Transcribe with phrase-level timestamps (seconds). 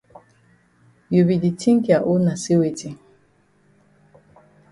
[1.13, 2.89] You be di tink ya own na say weti?